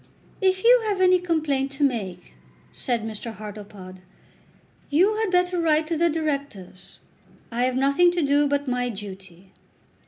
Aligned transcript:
"If 0.41 0.63
you 0.63 0.83
have 0.87 0.99
any 0.99 1.19
complaint 1.19 1.69
to 1.73 1.83
make," 1.83 2.33
said 2.71 3.03
Mr. 3.03 3.33
Hartlepod, 3.35 3.99
"you 4.89 5.17
had 5.17 5.29
better 5.29 5.61
write 5.61 5.85
to 5.85 5.95
the 5.95 6.09
Directors. 6.09 6.97
I 7.51 7.65
have 7.65 7.75
nothing 7.75 8.09
to 8.13 8.23
do 8.23 8.47
but 8.47 8.67
my 8.67 8.89
duty." 8.89 9.51